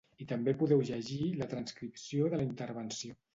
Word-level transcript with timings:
I 0.23 0.25
també 0.29 0.53
podeu 0.61 0.81
llegir 0.87 1.19
la 1.43 1.49
transcripció 1.53 2.31
de 2.33 2.41
la 2.41 2.49
intervenció. 2.49 3.15